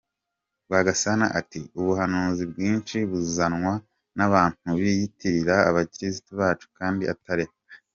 [0.67, 3.73] Rwagasana ati “Ubuhanuzi bwinshi buzanwa
[4.17, 7.53] n’abantu biyitirira abakirisitu bacu kandi atari bo.